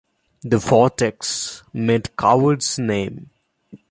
[0.41, 3.29] "The Vortex" made Coward's name.